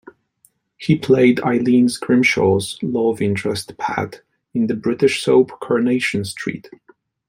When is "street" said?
6.25-6.71